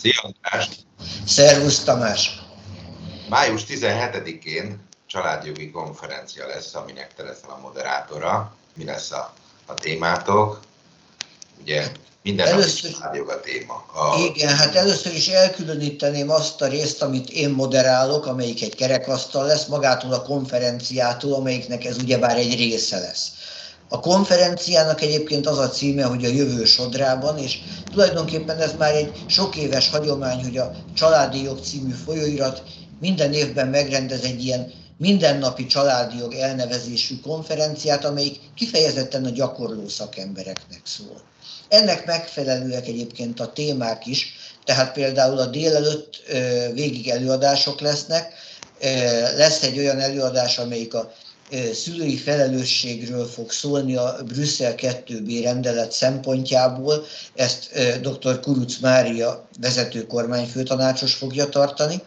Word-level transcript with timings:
Szia 0.00 0.20
András! 0.22 0.68
Szervusz 1.26 1.84
Tamás! 1.84 2.40
Május 3.28 3.62
17-én 3.68 4.78
családjogi 5.06 5.70
konferencia 5.70 6.46
lesz, 6.46 6.74
aminek 6.74 7.14
te 7.14 7.22
leszel 7.22 7.50
a 7.50 7.58
moderátora. 7.58 8.54
Mi 8.74 8.84
lesz 8.84 9.10
a, 9.10 9.32
a 9.66 9.74
témátok? 9.74 10.60
Ugye 11.60 11.86
minden 12.22 12.46
először, 12.46 12.90
nap 13.00 13.28
a 13.28 13.40
téma. 13.40 13.74
A... 13.74 14.18
Igen, 14.18 14.56
hát 14.56 14.74
először 14.74 15.14
is 15.14 15.28
elkülöníteném 15.28 16.30
azt 16.30 16.62
a 16.62 16.66
részt, 16.66 17.02
amit 17.02 17.30
én 17.30 17.50
moderálok, 17.50 18.26
amelyik 18.26 18.62
egy 18.62 18.74
kerekasztal 18.74 19.46
lesz, 19.46 19.66
magától 19.66 20.12
a 20.12 20.22
konferenciától, 20.22 21.34
amelyiknek 21.34 21.84
ez 21.84 21.96
ugyebár 21.96 22.36
egy 22.36 22.56
része 22.56 22.98
lesz. 22.98 23.28
A 23.92 24.00
konferenciának 24.00 25.00
egyébként 25.00 25.46
az 25.46 25.58
a 25.58 25.68
címe, 25.68 26.04
hogy 26.04 26.24
a 26.24 26.28
jövő 26.28 26.64
sodrában, 26.64 27.38
és 27.38 27.58
tulajdonképpen 27.92 28.58
ez 28.58 28.72
már 28.78 28.94
egy 28.94 29.12
sok 29.26 29.56
éves 29.56 29.90
hagyomány, 29.90 30.42
hogy 30.42 30.56
a 30.56 30.72
Családi 30.94 31.42
Jog 31.42 31.58
című 31.64 31.92
folyóirat 31.92 32.62
minden 33.00 33.32
évben 33.32 33.68
megrendez 33.68 34.22
egy 34.22 34.44
ilyen 34.44 34.72
mindennapi 34.96 35.66
családi 35.66 36.18
jog 36.18 36.34
elnevezésű 36.34 37.20
konferenciát, 37.20 38.04
amelyik 38.04 38.40
kifejezetten 38.54 39.24
a 39.24 39.30
gyakorló 39.30 39.88
szakembereknek 39.88 40.80
szól. 40.84 41.20
Ennek 41.68 42.06
megfelelőek 42.06 42.86
egyébként 42.86 43.40
a 43.40 43.52
témák 43.52 44.06
is, 44.06 44.34
tehát 44.64 44.92
például 44.92 45.38
a 45.38 45.46
délelőtt 45.46 46.22
végig 46.72 47.08
előadások 47.08 47.80
lesznek, 47.80 48.32
lesz 49.36 49.62
egy 49.62 49.78
olyan 49.78 50.00
előadás, 50.00 50.58
amelyik 50.58 50.94
a 50.94 51.12
szülői 51.74 52.16
felelősségről 52.16 53.26
fog 53.26 53.50
szólni 53.50 53.96
a 53.96 54.16
Brüsszel 54.26 54.74
2B 54.76 55.40
rendelet 55.42 55.92
szempontjából. 55.92 57.04
Ezt 57.34 57.70
dr. 58.00 58.40
Kuruc 58.40 58.78
Mária 58.78 59.48
vezető 59.60 60.06
kormányfőtanácsos 60.06 61.14
fogja 61.14 61.48
tartani. 61.48 62.02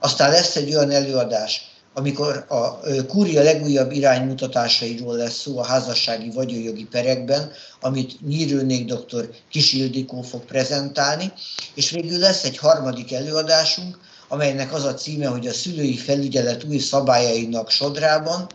Aztán 0.00 0.30
lesz 0.30 0.56
egy 0.56 0.74
olyan 0.74 0.90
előadás, 0.90 1.70
amikor 1.94 2.44
a 2.48 2.78
kúria 3.06 3.42
legújabb 3.42 3.92
iránymutatásairól 3.92 5.16
lesz 5.16 5.40
szó 5.40 5.58
a 5.58 5.64
házassági 5.64 6.30
vagyonjogi 6.30 6.84
perekben, 6.84 7.52
amit 7.80 8.26
Nyírőnék 8.26 8.84
dr. 8.84 9.28
Kisildikó 9.50 10.22
fog 10.22 10.44
prezentálni, 10.44 11.32
és 11.74 11.90
végül 11.90 12.18
lesz 12.18 12.44
egy 12.44 12.58
harmadik 12.58 13.12
előadásunk, 13.12 13.98
amelynek 14.32 14.72
az 14.72 14.84
a 14.84 14.94
címe, 14.94 15.26
hogy 15.26 15.46
a 15.46 15.52
szülői 15.52 15.96
felügyelet 15.96 16.64
új 16.64 16.78
szabályainak 16.78 17.70
sodrában, 17.70 18.46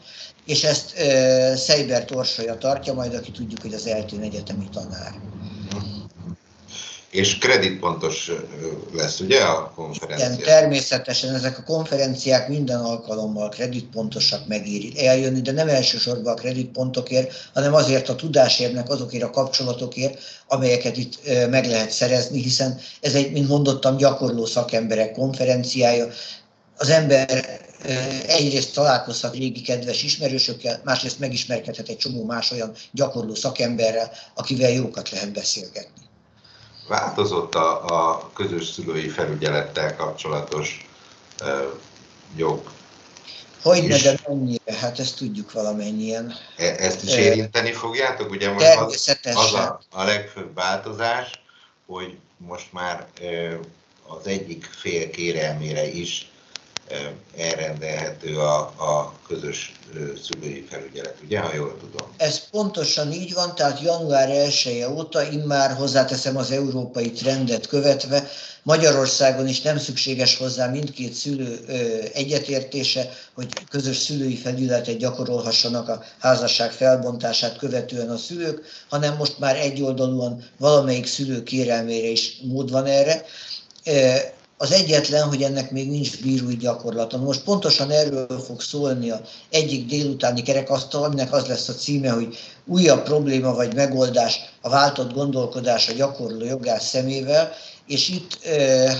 és 0.46 0.64
ezt 0.64 0.98
e, 0.98 1.56
Szejbert 1.56 2.12
Orsolya 2.12 2.58
tartja, 2.58 2.94
majd 2.94 3.14
aki 3.14 3.32
tudjuk, 3.32 3.62
hogy 3.62 3.74
az 3.74 3.88
eltén 3.88 4.22
egyetemi 4.22 4.70
tanár. 4.70 5.14
És 7.12 7.38
kreditpontos 7.38 8.32
lesz, 8.94 9.20
ugye 9.20 9.42
a 9.42 9.72
konferencia? 9.76 10.28
Igen, 10.28 10.40
természetesen 10.40 11.36
ezek 11.36 11.58
a 11.58 11.64
konferenciák 11.64 12.48
minden 12.48 12.80
alkalommal 12.80 13.50
kreditpontosak 13.50 14.48
megéri 14.48 15.06
eljönni, 15.06 15.42
de 15.42 15.52
nem 15.52 15.68
elsősorban 15.68 16.34
a 16.34 16.36
kreditpontokért, 16.36 17.50
hanem 17.54 17.74
azért 17.74 18.10
a 18.10 18.16
tudásérnek, 18.16 18.90
azokért 18.90 19.24
a 19.24 19.30
kapcsolatokért, 19.30 20.20
amelyeket 20.48 20.98
itt 20.98 21.20
meg 21.50 21.66
lehet 21.66 21.92
szerezni, 21.92 22.42
hiszen 22.42 22.80
ez 23.02 23.14
egy, 23.14 23.32
mint 23.32 23.48
mondottam, 23.48 23.98
gyakorló 23.98 24.46
szakemberek 24.46 25.12
konferenciája. 25.12 26.08
Az 26.78 26.90
ember 26.90 27.60
egyrészt 28.28 28.74
találkozhat 28.74 29.36
régi 29.36 29.62
kedves 29.62 30.04
ismerősökkel, 30.04 30.82
másrészt 30.84 31.20
megismerkedhet 31.20 31.90
egy 31.90 31.98
csomó 31.98 32.24
más 32.24 32.52
olyan 32.52 32.72
gyakorló 32.92 33.36
szakemberrel, 33.36 34.12
akivel 34.36 34.72
jókat 34.72 35.10
lehet 35.10 35.32
beszélgetni. 35.32 36.06
Változott 36.88 37.56
a, 37.56 37.86
a 37.86 38.30
közös 38.34 38.68
szülői 38.68 39.10
felügyelettel 39.10 39.96
kapcsolatos 39.96 40.88
uh, 41.42 41.74
jog 42.36 42.70
Hogyne, 43.62 43.98
de 43.98 44.20
mennyire? 44.28 44.78
Hát 44.80 45.00
ezt 45.00 45.18
tudjuk 45.18 45.52
valamennyien. 45.52 46.36
E, 46.58 46.66
ezt 46.66 47.04
is 47.04 47.16
érinteni 47.16 47.72
fogjátok? 47.72 48.30
Ugye 48.30 48.52
most 48.52 48.76
az, 48.76 49.18
az 49.24 49.54
a, 49.54 49.80
a 49.92 50.04
legfőbb 50.04 50.54
változás, 50.54 51.42
hogy 51.86 52.18
most 52.38 52.74
már 52.74 53.08
az 54.08 54.28
egyik 54.28 54.66
fél 54.66 55.10
kérelmére 55.10 55.88
is 55.88 56.32
elrendelhető 57.38 58.38
a, 58.40 58.60
a 58.60 59.14
közös 59.28 59.72
szülői 60.24 60.68
felügyelet, 60.70 61.16
ugye, 61.24 61.40
ha 61.40 61.56
jól 61.56 61.78
tudom? 61.80 62.08
Ez 62.18 62.50
pontosan 62.50 63.12
így 63.12 63.34
van, 63.34 63.56
tehát 63.56 63.82
január 63.82 64.30
1 64.30 64.78
-e 64.82 64.90
óta, 64.90 65.30
immár 65.32 65.76
hozzáteszem 65.76 66.38
az 66.38 66.52
európai 66.52 67.12
trendet 67.12 67.68
követve, 67.68 68.30
Magyarországon 68.64 69.48
is 69.48 69.62
nem 69.62 69.78
szükséges 69.78 70.38
hozzá 70.38 70.68
mindkét 70.68 71.14
szülő 71.14 71.60
egyetértése, 72.14 73.10
hogy 73.34 73.48
közös 73.70 73.98
szülői 73.98 74.36
felületet 74.36 74.98
gyakorolhassanak 74.98 75.90
a 75.90 76.04
házasság 76.20 76.72
felbontását 76.72 77.58
követően 77.58 78.10
a 78.10 78.18
szülők, 78.18 78.62
hanem 78.90 79.16
most 79.16 79.40
már 79.40 79.56
egyoldalúan 79.56 80.44
valamelyik 80.58 81.06
szülő 81.06 81.44
kérelmére 81.44 82.08
is 82.08 82.38
mód 82.44 82.72
van 82.72 82.86
erre 82.86 83.26
az 84.58 84.72
egyetlen, 84.72 85.28
hogy 85.28 85.42
ennek 85.42 85.72
még 85.72 85.90
nincs 85.90 86.22
bírói 86.22 86.56
gyakorlata. 86.56 87.18
Most 87.18 87.44
pontosan 87.44 87.92
erről 87.92 88.40
fog 88.40 88.62
szólni 88.62 89.10
a 89.10 89.22
egyik 89.50 89.86
délutáni 89.86 90.42
kerekasztal, 90.42 91.04
aminek 91.04 91.34
az 91.34 91.46
lesz 91.46 91.68
a 91.68 91.74
címe, 91.74 92.10
hogy 92.10 92.38
újabb 92.66 93.04
probléma 93.04 93.54
vagy 93.54 93.76
megoldás 93.76 94.40
a 94.62 94.70
váltott 94.70 95.14
gondolkodás 95.14 95.90
a 95.90 95.94
gyakorló 95.94 96.46
jogász 96.46 96.88
szemével, 96.88 97.52
és 97.88 98.10
itt 98.10 98.46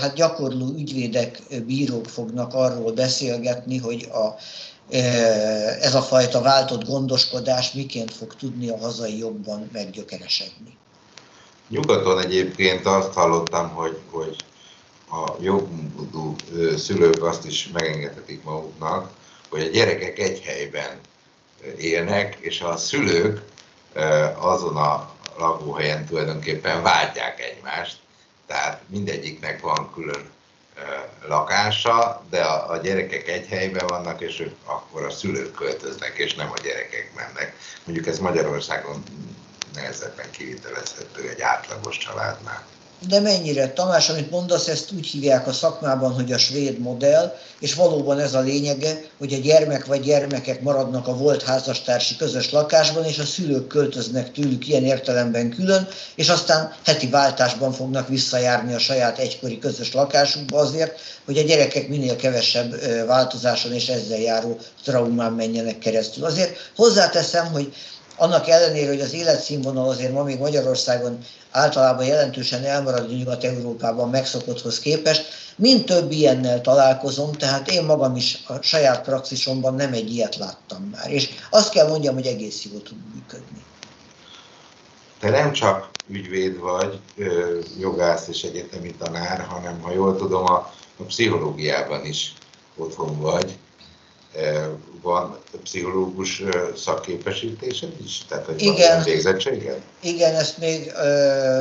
hát 0.00 0.14
gyakorló 0.14 0.74
ügyvédek, 0.76 1.42
bírók 1.66 2.06
fognak 2.06 2.54
arról 2.54 2.92
beszélgetni, 2.92 3.78
hogy 3.78 4.08
a, 4.12 4.34
ez 5.80 5.94
a 5.94 6.02
fajta 6.02 6.40
váltott 6.40 6.84
gondoskodás 6.84 7.72
miként 7.72 8.14
fog 8.14 8.34
tudni 8.34 8.68
a 8.68 8.78
hazai 8.78 9.18
jogban 9.18 9.68
meggyökeresedni. 9.72 10.76
Nyugaton 11.68 12.20
egyébként 12.20 12.86
azt 12.86 13.12
hallottam, 13.12 13.68
hogy, 13.68 13.98
hogy 14.10 14.36
a 15.10 15.36
jobbmódú 15.40 16.36
szülők 16.76 17.22
azt 17.22 17.44
is 17.44 17.68
megengedhetik 17.72 18.42
maguknak, 18.42 19.10
hogy 19.48 19.62
a 19.62 19.68
gyerekek 19.70 20.18
egy 20.18 20.40
helyben 20.40 21.00
élnek, 21.78 22.36
és 22.40 22.60
a 22.60 22.76
szülők 22.76 23.42
azon 24.38 24.76
a 24.76 25.10
lakóhelyen 25.38 26.06
tulajdonképpen 26.06 26.82
váltják 26.82 27.40
egymást, 27.40 27.96
tehát 28.46 28.82
mindegyiknek 28.86 29.60
van 29.60 29.92
külön 29.94 30.30
lakása, 31.28 32.22
de 32.30 32.42
a, 32.42 32.76
gyerekek 32.76 33.28
egy 33.28 33.46
helyben 33.46 33.86
vannak, 33.86 34.20
és 34.20 34.40
ők 34.40 34.54
akkor 34.64 35.04
a 35.04 35.10
szülők 35.10 35.54
költöznek, 35.54 36.16
és 36.16 36.34
nem 36.34 36.50
a 36.50 36.60
gyerekek 36.62 37.12
mennek. 37.14 37.56
Mondjuk 37.84 38.06
ez 38.06 38.18
Magyarországon 38.18 39.02
nehezebben 39.74 40.30
kivitelezhető 40.30 41.28
egy 41.28 41.40
átlagos 41.40 41.98
családnál. 41.98 42.66
De 43.06 43.20
mennyire, 43.20 43.72
Tamás, 43.72 44.08
amit 44.08 44.30
mondasz, 44.30 44.68
ezt 44.68 44.92
úgy 44.92 45.06
hívják 45.06 45.46
a 45.46 45.52
szakmában, 45.52 46.12
hogy 46.12 46.32
a 46.32 46.38
svéd 46.38 46.78
modell, 46.78 47.36
és 47.60 47.74
valóban 47.74 48.18
ez 48.18 48.34
a 48.34 48.40
lényege, 48.40 49.00
hogy 49.18 49.32
a 49.32 49.36
gyermek 49.36 49.86
vagy 49.86 50.00
gyermekek 50.00 50.62
maradnak 50.62 51.06
a 51.06 51.16
volt 51.16 51.42
házastársi 51.42 52.16
közös 52.16 52.50
lakásban, 52.50 53.04
és 53.04 53.18
a 53.18 53.24
szülők 53.24 53.66
költöznek 53.66 54.32
tőlük 54.32 54.68
ilyen 54.68 54.84
értelemben 54.84 55.50
külön, 55.50 55.88
és 56.14 56.28
aztán 56.28 56.72
heti 56.84 57.06
váltásban 57.06 57.72
fognak 57.72 58.08
visszajárni 58.08 58.74
a 58.74 58.78
saját 58.78 59.18
egykori 59.18 59.58
közös 59.58 59.92
lakásukba 59.92 60.58
azért, 60.58 61.00
hogy 61.24 61.38
a 61.38 61.42
gyerekek 61.42 61.88
minél 61.88 62.16
kevesebb 62.16 62.74
változáson 63.06 63.72
és 63.72 63.88
ezzel 63.88 64.18
járó 64.18 64.58
traumán 64.84 65.32
menjenek 65.32 65.78
keresztül. 65.78 66.24
Azért 66.24 66.56
hozzáteszem, 66.76 67.46
hogy 67.52 67.72
annak 68.18 68.48
ellenére, 68.48 68.88
hogy 68.88 69.00
az 69.00 69.12
életszínvonal 69.12 69.88
azért 69.88 70.12
ma 70.12 70.22
még 70.22 70.38
Magyarországon 70.38 71.18
általában 71.50 72.04
jelentősen 72.04 72.64
elmarad 72.64 73.16
Nyugat-Európában 73.16 74.10
megszokotthoz 74.10 74.78
képest, 74.78 75.26
mind 75.56 75.84
több 75.84 76.10
ilyennel 76.10 76.60
találkozom, 76.60 77.32
tehát 77.32 77.70
én 77.70 77.84
magam 77.84 78.16
is 78.16 78.42
a 78.46 78.62
saját 78.62 79.02
praxisomban 79.02 79.74
nem 79.74 79.92
egy 79.92 80.12
ilyet 80.12 80.36
láttam 80.36 80.90
már. 80.92 81.10
És 81.12 81.28
azt 81.50 81.72
kell 81.72 81.88
mondjam, 81.88 82.14
hogy 82.14 82.26
egész 82.26 82.66
jól 82.72 82.82
tud 82.82 82.98
működni. 83.14 83.64
Te 85.20 85.30
nem 85.30 85.52
csak 85.52 85.90
ügyvéd 86.08 86.58
vagy, 86.58 87.00
jogász 87.78 88.28
és 88.28 88.42
egyetemi 88.42 88.94
tanár, 88.94 89.40
hanem 89.40 89.80
ha 89.80 89.92
jól 89.92 90.16
tudom, 90.16 90.44
a, 90.44 90.72
a 90.96 91.02
pszichológiában 91.06 92.04
is 92.04 92.32
otthon 92.76 93.20
vagy 93.20 93.58
van 95.02 95.38
pszichológus 95.62 96.42
szakképesítésed 96.76 97.92
is? 98.04 98.22
Tehát, 98.28 98.44
hogy 98.44 98.62
igen, 98.62 99.02
végzettséged? 99.02 99.80
Igen, 100.00 100.34
ezt 100.34 100.58
még 100.58 100.92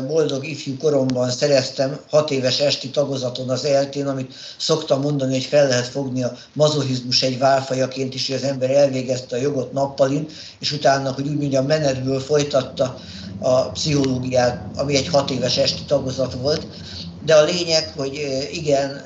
boldog 0.07 0.45
ifjú 0.45 0.77
koromban 0.77 1.29
szereztem, 1.29 1.99
hat 2.09 2.31
éves 2.31 2.59
esti 2.59 2.89
tagozaton 2.89 3.49
az 3.49 3.65
eltén, 3.65 4.07
amit 4.07 4.33
szoktam 4.57 5.01
mondani, 5.01 5.33
hogy 5.33 5.43
fel 5.43 5.67
lehet 5.67 5.87
fogni 5.87 6.23
a 6.23 6.37
mazohizmus 6.53 7.21
egy 7.21 7.37
válfajaként 7.37 8.13
is, 8.13 8.27
hogy 8.27 8.35
az 8.35 8.43
ember 8.43 8.69
elvégezte 8.69 9.35
a 9.35 9.39
jogot 9.39 9.71
nappalin, 9.71 10.27
és 10.59 10.71
utána, 10.71 11.13
hogy 11.13 11.27
úgy 11.27 11.37
mondjam, 11.37 11.65
menetből 11.65 12.19
folytatta 12.19 12.99
a 13.39 13.61
pszichológiát, 13.69 14.65
ami 14.75 14.95
egy 14.95 15.07
hat 15.07 15.29
éves 15.29 15.57
esti 15.57 15.83
tagozat 15.87 16.33
volt 16.33 16.67
de 17.27 17.35
a 17.35 17.43
lényeg, 17.43 17.93
hogy 17.95 18.45
igen, 18.51 19.01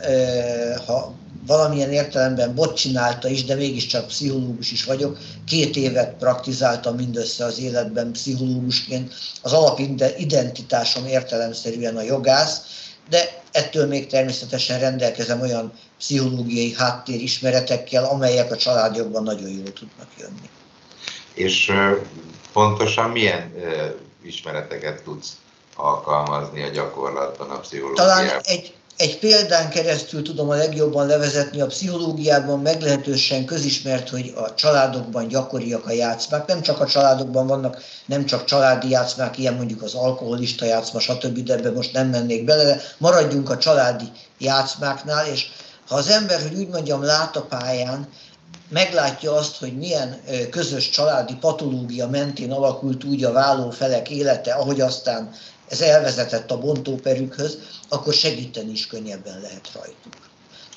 ha 0.86 1.14
valamilyen 1.52 1.92
értelemben 1.92 2.56
bot 2.56 2.76
csinálta 2.76 3.28
is, 3.28 3.46
de 3.46 3.56
mégiscsak 3.56 4.08
pszichológus 4.08 4.72
is 4.72 4.84
vagyok. 4.84 5.18
Két 5.46 5.76
évet 5.76 6.14
praktizáltam 6.20 6.96
mindössze 6.96 7.46
az 7.46 7.60
életben 7.60 8.12
pszichológusként. 8.12 9.14
Az 9.42 9.54
alapidentitásom 9.54 11.06
értelemszerűen 11.08 11.98
a 11.98 12.02
jogász, 12.02 12.62
de 13.10 13.42
ettől 13.52 13.88
még 13.88 14.08
természetesen 14.08 14.80
rendelkezem 14.80 15.42
olyan 15.42 15.72
pszichológiai 15.98 16.74
háttérismeretekkel, 16.74 18.06
amelyek 18.06 18.52
a 18.52 18.58
családjogban 18.58 19.24
nagyon 19.24 19.50
jól 19.50 19.74
tudnak 19.74 20.08
jönni. 20.20 20.50
És 21.34 21.72
pontosan 22.54 23.10
milyen 23.10 23.54
ismereteket 24.24 25.04
tudsz 25.04 25.30
alkalmazni 25.76 26.64
a 26.64 26.70
gyakorlatban 26.70 27.50
a 27.50 27.60
pszichológiában? 27.60 28.16
Talán 28.16 28.42
egy 28.44 28.74
egy 29.02 29.20
példán 29.20 29.70
keresztül 29.70 30.22
tudom 30.22 30.50
a 30.50 30.56
legjobban 30.56 31.08
levezetni 31.08 31.62
a 31.62 31.66
pszichológiában, 31.66 32.60
meglehetősen 32.60 33.46
közismert, 33.46 34.10
hogy 34.10 34.34
a 34.36 34.54
családokban 34.54 35.28
gyakoriak 35.28 35.86
a 35.86 35.92
játszmák. 35.92 36.48
Nem 36.48 36.62
csak 36.62 36.80
a 36.80 36.86
családokban 36.86 37.48
vannak, 37.48 37.82
nem 38.06 38.26
csak 38.26 38.46
családi 38.46 38.90
játszmák, 38.90 39.38
ilyen 39.38 39.54
mondjuk 39.54 39.82
az 39.82 39.94
alkoholista 39.94 40.66
játszma, 40.66 41.00
stb., 41.00 41.44
de 41.44 41.54
ebbe 41.54 41.72
most 41.72 41.94
nem 41.94 42.08
mennék 42.08 42.44
bele, 42.44 42.64
de 42.64 42.82
maradjunk 42.98 43.50
a 43.50 43.58
családi 43.58 44.12
játszmáknál, 44.38 45.28
és 45.28 45.48
ha 45.88 45.96
az 45.96 46.08
ember, 46.08 46.42
hogy 46.42 46.56
úgy 46.56 46.68
mondjam, 46.68 47.04
lát 47.04 47.36
a 47.36 47.42
pályán, 47.42 48.08
meglátja 48.70 49.34
azt, 49.34 49.58
hogy 49.58 49.78
milyen 49.78 50.22
közös 50.50 50.90
családi 50.90 51.36
patológia 51.36 52.08
mentén 52.08 52.52
alakult 52.52 53.04
úgy 53.04 53.24
a 53.24 53.32
váló 53.32 53.70
felek 53.70 54.10
élete, 54.10 54.54
ahogy 54.54 54.82
aztán 54.82 55.32
ez 55.72 55.82
elvezetett 55.82 56.52
a 56.52 56.60
bontóperükhöz, 56.60 57.58
akkor 57.90 58.14
segíteni 58.14 58.72
is 58.72 58.88
könnyebben 58.88 59.42
lehet 59.42 59.72
rajtuk. 59.74 60.30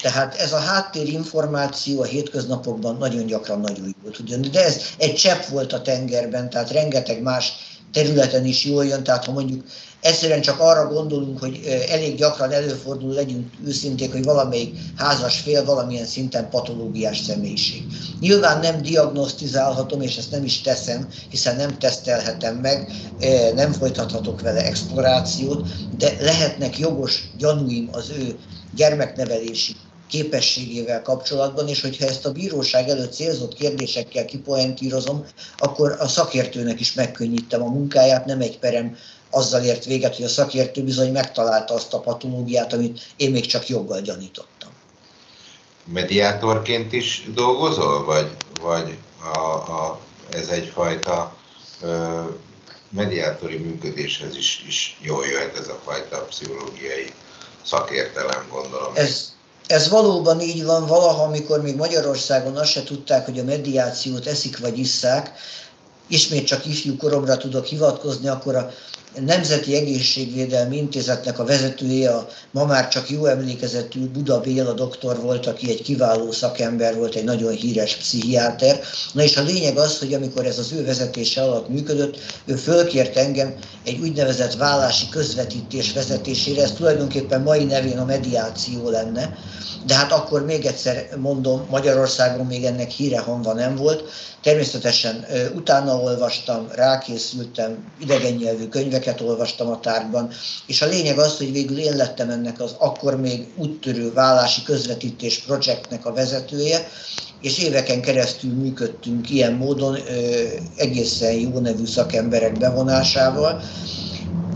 Tehát 0.02 0.34
ez 0.34 0.52
a 0.52 0.58
háttérinformáció 0.58 2.00
a 2.00 2.04
hétköznapokban 2.04 2.96
nagyon 2.96 3.26
gyakran 3.26 3.60
nagyon 3.60 3.94
jó 4.04 4.10
tud 4.10 4.28
jönni, 4.28 4.48
de 4.48 4.64
ez 4.64 4.80
egy 4.98 5.14
csepp 5.14 5.44
volt 5.44 5.72
a 5.72 5.82
tengerben, 5.82 6.50
tehát 6.50 6.70
rengeteg 6.70 7.22
más 7.22 7.52
területen 7.94 8.44
is 8.44 8.64
jól 8.64 8.84
jön, 8.86 9.02
tehát 9.02 9.24
ha 9.24 9.32
mondjuk 9.32 9.64
egyszerűen 10.00 10.40
csak 10.40 10.60
arra 10.60 10.88
gondolunk, 10.88 11.38
hogy 11.38 11.60
elég 11.88 12.16
gyakran 12.16 12.52
előfordul, 12.52 13.12
legyünk 13.12 13.52
őszinték, 13.66 14.12
hogy 14.12 14.24
valamelyik 14.24 14.76
házas 14.96 15.38
fél 15.38 15.64
valamilyen 15.64 16.04
szinten 16.04 16.50
patológiás 16.50 17.18
személyiség. 17.18 17.82
Nyilván 18.20 18.60
nem 18.60 18.82
diagnosztizálhatom, 18.82 20.00
és 20.00 20.16
ezt 20.16 20.30
nem 20.30 20.44
is 20.44 20.60
teszem, 20.60 21.08
hiszen 21.30 21.56
nem 21.56 21.78
tesztelhetem 21.78 22.56
meg, 22.56 22.90
nem 23.54 23.72
folytathatok 23.72 24.40
vele 24.40 24.64
explorációt, 24.64 25.66
de 25.98 26.12
lehetnek 26.20 26.78
jogos 26.78 27.30
gyanúim 27.38 27.88
az 27.92 28.10
ő 28.18 28.36
gyermeknevelési 28.74 29.76
képességével 30.14 31.02
kapcsolatban, 31.02 31.68
és 31.68 31.80
hogyha 31.80 32.06
ezt 32.06 32.26
a 32.26 32.32
bíróság 32.32 32.88
előtt 32.88 33.12
célzott 33.12 33.54
kérdésekkel 33.54 34.24
kipoentírozom, 34.24 35.26
akkor 35.56 35.96
a 35.98 36.08
szakértőnek 36.08 36.80
is 36.80 36.92
megkönnyítem 36.92 37.62
a 37.62 37.68
munkáját, 37.68 38.24
nem 38.24 38.40
egy 38.40 38.58
perem 38.58 38.96
azzal 39.30 39.62
ért 39.62 39.84
véget, 39.84 40.16
hogy 40.16 40.24
a 40.24 40.28
szakértő 40.28 40.82
bizony 40.82 41.12
megtalálta 41.12 41.74
azt 41.74 41.94
a 41.94 42.00
patológiát, 42.00 42.72
amit 42.72 43.00
én 43.16 43.30
még 43.30 43.46
csak 43.46 43.68
joggal 43.68 44.00
gyanítottam. 44.00 44.70
Mediátorként 45.84 46.92
is 46.92 47.26
dolgozol, 47.34 48.04
vagy, 48.04 48.30
vagy 48.60 48.96
a, 49.34 49.38
a, 49.48 50.00
ez 50.30 50.48
egyfajta 50.48 51.36
ö, 51.82 52.20
mediátori 52.90 53.56
működéshez 53.56 54.36
is, 54.36 54.64
is 54.66 54.96
jól 55.02 55.26
jöhet 55.26 55.58
ez 55.58 55.68
a 55.68 55.80
fajta 55.84 56.24
pszichológiai 56.24 57.12
szakértelem, 57.64 58.46
gondolom. 58.50 58.92
Ez, 58.94 59.33
ez 59.66 59.88
valóban 59.88 60.40
így 60.40 60.64
van, 60.64 60.86
valaha, 60.86 61.22
amikor 61.22 61.62
még 61.62 61.76
Magyarországon 61.76 62.56
azt 62.56 62.70
se 62.70 62.82
tudták, 62.82 63.24
hogy 63.24 63.38
a 63.38 63.44
mediációt 63.44 64.26
eszik 64.26 64.58
vagy 64.58 64.78
isszák, 64.78 65.32
ismét 66.06 66.46
csak 66.46 66.66
ifjú 66.66 66.96
koromra 66.96 67.36
tudok 67.36 67.64
hivatkozni, 67.64 68.28
akkor 68.28 68.56
a 68.56 68.70
Nemzeti 69.20 69.74
Egészségvédelmi 69.76 70.76
Intézetnek 70.76 71.38
a 71.38 71.44
vezetője, 71.44 72.10
a 72.10 72.28
ma 72.50 72.64
már 72.64 72.88
csak 72.88 73.10
jó 73.10 73.26
emlékezetű 73.26 74.06
Buda 74.06 74.40
Béla 74.40 74.72
doktor 74.72 75.20
volt, 75.20 75.46
aki 75.46 75.70
egy 75.70 75.82
kiváló 75.82 76.32
szakember 76.32 76.96
volt, 76.96 77.14
egy 77.14 77.24
nagyon 77.24 77.52
híres 77.52 77.96
pszichiáter. 77.96 78.80
Na 79.12 79.22
és 79.22 79.36
a 79.36 79.42
lényeg 79.42 79.76
az, 79.76 79.98
hogy 79.98 80.14
amikor 80.14 80.46
ez 80.46 80.58
az 80.58 80.72
ő 80.72 80.84
vezetése 80.84 81.42
alatt 81.42 81.68
működött, 81.68 82.16
ő 82.44 82.54
fölkért 82.54 83.16
engem 83.16 83.54
egy 83.84 84.00
úgynevezett 84.00 84.54
vállási 84.54 85.08
közvetítés 85.08 85.92
vezetésére, 85.92 86.62
ez 86.62 86.72
tulajdonképpen 86.72 87.42
mai 87.42 87.64
nevén 87.64 87.98
a 87.98 88.04
mediáció 88.04 88.88
lenne, 88.88 89.36
de 89.86 89.94
hát 89.94 90.12
akkor 90.12 90.44
még 90.44 90.64
egyszer 90.64 91.08
mondom, 91.16 91.66
Magyarországon 91.70 92.46
még 92.46 92.64
ennek 92.64 92.90
híre 92.90 93.18
hanva 93.18 93.52
nem 93.52 93.76
volt. 93.76 94.02
Természetesen 94.42 95.26
utána 95.54 95.96
olvastam, 95.96 96.68
rákészültem, 96.74 97.92
idegen 98.00 98.32
nyelvű 98.32 98.68
könyveket 98.68 99.03
olvastam 99.20 99.68
a 99.68 99.80
tárgyban, 99.80 100.30
és 100.66 100.82
a 100.82 100.86
lényeg 100.86 101.18
az, 101.18 101.36
hogy 101.36 101.52
végül 101.52 101.78
én 101.78 101.96
lettem 101.96 102.30
ennek 102.30 102.60
az 102.60 102.74
akkor 102.78 103.20
még 103.20 103.46
úttörő 103.56 104.12
vállási 104.12 104.62
közvetítés 104.62 105.38
projektnek 105.38 106.06
a 106.06 106.12
vezetője, 106.12 106.88
és 107.40 107.58
éveken 107.58 108.00
keresztül 108.00 108.52
működtünk 108.52 109.30
ilyen 109.30 109.52
módon 109.52 109.98
egészen 110.76 111.32
jó 111.32 111.58
nevű 111.58 111.86
szakemberek 111.86 112.58
bevonásával, 112.58 113.62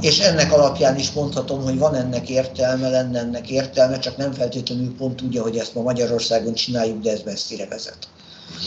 és 0.00 0.18
ennek 0.18 0.52
alapján 0.52 0.98
is 0.98 1.12
mondhatom, 1.12 1.62
hogy 1.62 1.78
van 1.78 1.94
ennek 1.94 2.28
értelme, 2.28 2.88
lenne 2.88 3.18
ennek 3.18 3.50
értelme, 3.50 3.98
csak 3.98 4.16
nem 4.16 4.32
feltétlenül 4.32 4.94
pont 4.96 5.22
úgy, 5.22 5.38
hogy 5.38 5.58
ezt 5.58 5.74
ma 5.74 5.82
Magyarországon 5.82 6.54
csináljuk, 6.54 7.02
de 7.02 7.10
ez 7.10 7.20
messzire 7.24 7.66
vezet. 7.66 7.98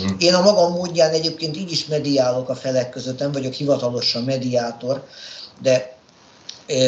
Mhm. 0.01 0.13
Én 0.19 0.33
a 0.33 0.41
magam 0.41 0.71
módján 0.71 1.11
egyébként 1.11 1.57
így 1.57 1.71
is 1.71 1.85
mediálok 1.85 2.49
a 2.49 2.55
felek 2.55 2.89
között, 2.89 3.19
nem 3.19 3.31
vagyok 3.31 3.53
hivatalosan 3.53 4.23
mediátor, 4.23 5.05
de 5.61 5.99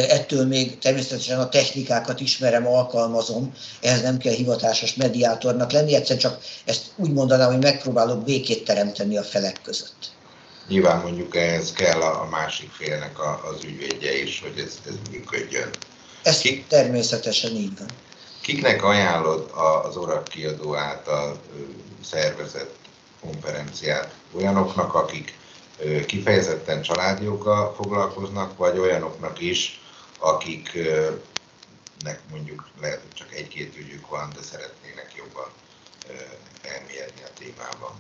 ettől 0.10 0.46
még 0.46 0.78
természetesen 0.78 1.40
a 1.40 1.50
technikákat 1.50 2.20
ismerem, 2.20 2.68
alkalmazom, 2.68 3.54
ehhez 3.82 4.02
nem 4.02 4.18
kell 4.18 4.34
hivatásos 4.34 4.96
mediátornak 4.96 5.72
lenni, 5.72 5.96
egyszerűen 5.96 6.20
csak 6.20 6.42
ezt 6.66 6.84
úgy 6.96 7.12
mondanám, 7.12 7.52
hogy 7.52 7.64
megpróbálok 7.64 8.24
békét 8.24 8.66
teremteni 8.66 9.18
a 9.18 9.24
felek 9.24 9.60
között. 9.64 10.12
Nyilván 10.68 11.02
mondjuk 11.02 11.36
ehhez 11.36 11.72
kell 11.72 12.02
a 12.02 12.28
másik 12.30 12.72
félnek 12.72 13.20
az 13.20 13.64
ügyvédje 13.64 14.22
is, 14.22 14.42
hogy 14.42 14.60
ez, 14.60 14.74
ez 14.88 14.94
működjön. 15.12 15.70
Ez 16.24 16.40
Kik, 16.40 16.68
természetesen 16.68 17.52
így 17.52 17.78
van. 17.80 17.88
Kiknek 18.42 18.84
ajánlod 18.84 19.52
az 19.84 19.98
ORAK 19.98 20.24
kiadó 20.24 20.76
által 20.76 21.40
szervezett 22.04 22.76
konferenciát? 23.22 24.14
Olyanoknak, 24.36 24.94
akik 24.94 25.34
kifejezetten 26.06 26.82
családjoggal 26.82 27.74
foglalkoznak, 27.74 28.58
vagy 28.58 28.78
olyanoknak 28.78 29.42
is, 29.42 29.82
akiknek 30.20 32.20
mondjuk 32.32 32.68
lehet, 32.82 33.02
hogy 33.02 33.14
csak 33.14 33.34
egy-két 33.34 33.78
ügyük 33.78 34.10
van, 34.10 34.32
de 34.36 34.42
szeretnének 34.42 35.14
jobban 35.18 35.48
elmélyedni 36.62 37.22
a 37.24 37.40
témában? 37.40 37.92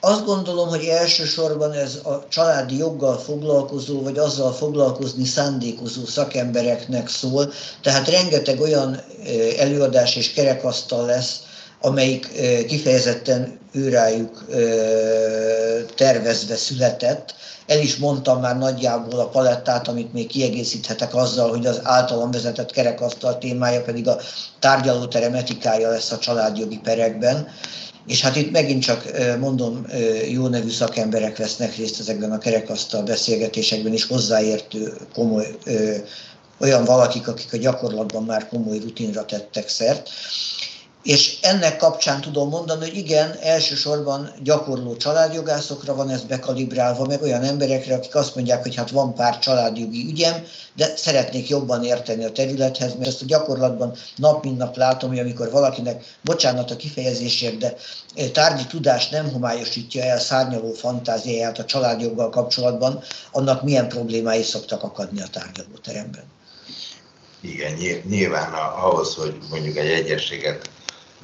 Azt 0.00 0.24
gondolom, 0.24 0.68
hogy 0.68 0.84
elsősorban 0.84 1.72
ez 1.72 1.94
a 1.94 2.26
családi 2.28 2.76
joggal 2.76 3.18
foglalkozó, 3.18 4.02
vagy 4.02 4.18
azzal 4.18 4.52
foglalkozni 4.52 5.24
szándékozó 5.24 6.04
szakembereknek 6.04 7.08
szól, 7.08 7.52
tehát 7.82 8.08
rengeteg 8.08 8.60
olyan 8.60 9.00
előadás 9.58 10.16
és 10.16 10.32
kerekasztal 10.32 11.06
lesz, 11.06 11.40
amelyik 11.80 12.28
kifejezetten 12.66 13.58
őrájuk 13.72 14.44
tervezve 15.96 16.56
született. 16.56 17.34
El 17.66 17.80
is 17.80 17.96
mondtam 17.96 18.40
már 18.40 18.58
nagyjából 18.58 19.20
a 19.20 19.28
palettát, 19.28 19.88
amit 19.88 20.12
még 20.12 20.26
kiegészíthetek 20.26 21.14
azzal, 21.14 21.50
hogy 21.50 21.66
az 21.66 21.80
általam 21.82 22.30
vezetett 22.30 22.70
kerekasztal 22.70 23.38
témája 23.38 23.82
pedig 23.82 24.08
a 24.08 24.18
tárgyalóterem 24.58 25.34
etikája 25.34 25.88
lesz 25.88 26.10
a 26.10 26.18
családjogi 26.18 26.78
perekben. 26.82 27.48
És 28.06 28.20
hát 28.20 28.36
itt 28.36 28.50
megint 28.50 28.82
csak 28.82 29.10
mondom, 29.38 29.86
jó 30.28 30.46
nevű 30.46 30.70
szakemberek 30.70 31.36
vesznek 31.36 31.76
részt 31.76 32.00
ezekben 32.00 32.32
a 32.32 32.38
kerekasztal 32.38 33.02
beszélgetésekben, 33.02 33.92
és 33.92 34.06
hozzáértő 34.06 34.96
komoly 35.14 35.56
olyan 36.60 36.84
valakik, 36.84 37.28
akik 37.28 37.52
a 37.52 37.56
gyakorlatban 37.56 38.24
már 38.24 38.48
komoly 38.48 38.78
rutinra 38.78 39.24
tettek 39.24 39.68
szert. 39.68 40.08
És 41.02 41.38
ennek 41.42 41.76
kapcsán 41.76 42.20
tudom 42.20 42.48
mondani, 42.48 42.80
hogy 42.80 42.96
igen, 42.96 43.36
elsősorban 43.40 44.32
gyakorló 44.42 44.96
családjogászokra 44.96 45.94
van 45.94 46.10
ez 46.10 46.22
bekalibrálva, 46.22 47.06
meg 47.06 47.22
olyan 47.22 47.42
emberekre, 47.42 47.94
akik 47.94 48.14
azt 48.14 48.34
mondják, 48.34 48.62
hogy 48.62 48.74
hát 48.74 48.90
van 48.90 49.14
pár 49.14 49.38
családjogi 49.38 50.06
ügyem, 50.08 50.44
de 50.74 50.92
szeretnék 50.96 51.48
jobban 51.48 51.84
érteni 51.84 52.24
a 52.24 52.32
területhez, 52.32 52.94
mert 52.94 53.06
ezt 53.06 53.22
a 53.22 53.26
gyakorlatban 53.26 53.96
nap 54.16 54.44
mint 54.44 54.58
nap 54.58 54.76
látom, 54.76 55.10
hogy 55.10 55.18
amikor 55.18 55.50
valakinek, 55.50 56.04
bocsánat 56.22 56.70
a 56.70 56.76
kifejezésért, 56.76 57.58
de 57.58 57.74
tárgyi 58.32 58.66
tudás 58.66 59.08
nem 59.08 59.32
homályosítja 59.32 60.02
el 60.02 60.18
szárnyaló 60.18 60.72
fantáziáját 60.72 61.58
a 61.58 61.64
családjoggal 61.64 62.30
kapcsolatban, 62.30 63.02
annak 63.32 63.62
milyen 63.62 63.88
problémái 63.88 64.42
szoktak 64.42 64.82
akadni 64.82 65.20
a 65.20 65.28
tárgyalóteremben. 65.32 66.24
Igen, 67.40 68.02
nyilván 68.08 68.52
ahhoz, 68.52 69.14
hogy 69.14 69.38
mondjuk 69.50 69.76
egy 69.76 69.90
egyességet 69.90 70.70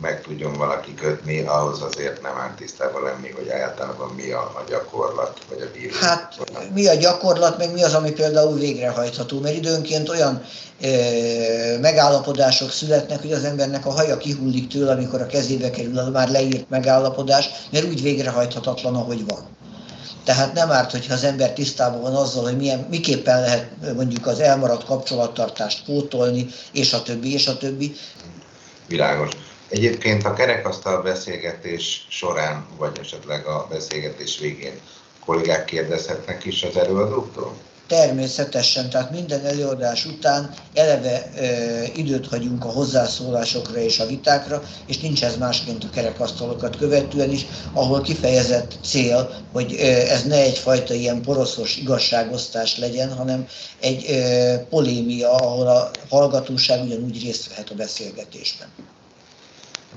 meg 0.00 0.22
tudjon 0.22 0.52
valaki 0.52 0.94
kötni, 0.94 1.40
ahhoz 1.40 1.82
azért 1.82 2.22
nem 2.22 2.36
áll 2.36 2.54
tisztában 2.56 3.02
lenni, 3.02 3.30
hogy 3.30 3.48
általában 3.48 4.10
mi 4.14 4.30
a, 4.30 4.40
a 4.40 4.62
gyakorlat, 4.68 5.40
vagy 5.48 5.60
a 5.60 5.78
bíró. 5.78 5.94
Hát 6.00 6.38
mi 6.74 6.86
a 6.86 6.94
gyakorlat, 6.94 7.58
meg 7.58 7.72
mi 7.72 7.82
az, 7.82 7.94
ami 7.94 8.10
például 8.10 8.58
végrehajtható, 8.58 9.40
mert 9.40 9.56
időnként 9.56 10.08
olyan 10.08 10.42
e, 10.80 10.88
megállapodások 11.80 12.70
születnek, 12.70 13.20
hogy 13.20 13.32
az 13.32 13.44
embernek 13.44 13.86
a 13.86 13.90
haja 13.90 14.16
kihullik 14.16 14.68
tőle, 14.68 14.92
amikor 14.92 15.20
a 15.20 15.26
kezébe 15.26 15.70
kerül 15.70 15.98
a 15.98 16.10
már 16.10 16.30
leírt 16.30 16.68
megállapodás, 16.68 17.48
mert 17.70 17.84
úgy 17.84 18.02
végrehajthatatlan, 18.02 18.94
ahogy 18.94 19.24
van. 19.26 19.52
Tehát 20.24 20.54
nem 20.54 20.70
árt, 20.70 20.90
hogyha 20.90 21.14
az 21.14 21.24
ember 21.24 21.52
tisztában 21.52 22.00
van 22.00 22.14
azzal, 22.14 22.42
hogy 22.42 22.56
milyen, 22.56 22.86
miképpen 22.90 23.40
lehet 23.40 23.68
mondjuk 23.94 24.26
az 24.26 24.40
elmaradt 24.40 24.84
kapcsolattartást 24.84 25.84
pótolni, 25.84 26.46
és 26.72 26.92
a 26.92 27.02
többi, 27.02 27.32
és 27.32 27.46
a 27.46 27.56
többi. 27.56 27.94
Világos. 28.86 29.30
Egyébként 29.68 30.25
a 30.25 30.33
kerekasztal 30.33 31.02
beszélgetés 31.02 32.06
során, 32.09 32.66
vagy 32.78 32.99
esetleg 33.00 33.47
a 33.47 33.66
beszélgetés 33.71 34.38
végén 34.38 34.80
kollégák 35.25 35.64
kérdezhetnek 35.64 36.44
is 36.44 36.62
az 36.62 36.76
előadóktól? 36.76 37.54
Természetesen, 37.87 38.90
tehát 38.90 39.11
minden 39.11 39.44
előadás 39.44 40.06
után 40.06 40.54
eleve 40.75 41.25
e, 41.25 41.50
időt 41.94 42.26
hagyunk 42.26 42.64
a 42.64 42.68
hozzászólásokra 42.68 43.80
és 43.80 43.99
a 43.99 44.06
vitákra, 44.06 44.62
és 44.87 44.99
nincs 44.99 45.25
ez 45.25 45.37
másként 45.37 45.85
a 45.85 45.90
kerekasztalokat 45.90 46.76
követően 46.76 47.30
is, 47.30 47.47
ahol 47.73 48.00
kifejezett 48.00 48.75
cél, 48.85 49.30
hogy 49.52 49.75
e, 49.75 49.87
ez 49.87 50.25
ne 50.25 50.37
egyfajta 50.37 50.94
ilyen 50.94 51.23
poroszos 51.23 51.76
igazságosztás 51.76 52.78
legyen, 52.78 53.12
hanem 53.16 53.47
egy 53.80 54.04
e, 54.04 54.59
polémia, 54.59 55.33
ahol 55.33 55.66
a 55.66 55.90
hallgatóság 56.09 56.83
ugyanúgy 56.83 57.23
részt 57.23 57.49
vehet 57.49 57.71
a 57.71 57.75
beszélgetésben. 57.75 58.68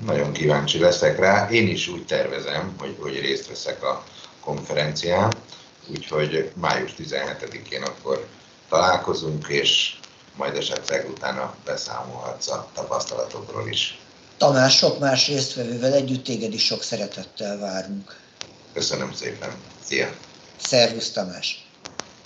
Nagyon 0.04 0.32
kíváncsi 0.32 0.78
leszek 0.78 1.18
rá. 1.18 1.48
Én 1.50 1.68
is 1.68 1.88
úgy 1.88 2.06
tervezem, 2.06 2.74
hogy, 2.78 2.96
hogy 3.00 3.20
részt 3.20 3.48
veszek 3.48 3.82
a 3.82 4.04
konferencián, 4.40 5.32
úgyhogy 5.86 6.50
május 6.54 6.94
17-én 6.98 7.82
akkor 7.82 8.26
találkozunk, 8.68 9.48
és 9.48 9.98
majd 10.36 10.56
esetleg 10.56 11.08
utána 11.10 11.54
beszámolhatsz 11.64 12.48
a 12.48 12.68
tapasztalatokról 12.74 13.68
is. 13.68 13.98
Tamás, 14.36 14.76
sok 14.76 14.98
más 14.98 15.26
résztvevővel 15.28 15.92
együtt 15.92 16.24
téged 16.24 16.52
is 16.52 16.64
sok 16.64 16.82
szeretettel 16.82 17.58
várunk. 17.58 18.20
Köszönöm 18.72 19.12
szépen. 19.12 19.50
Szia! 19.84 20.10
Szervusz 20.56 21.10
Tamás! 21.10 21.67